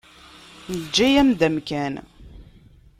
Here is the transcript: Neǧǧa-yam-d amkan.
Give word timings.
Neǧǧa-yam-d 0.71 1.41
amkan. 1.47 1.93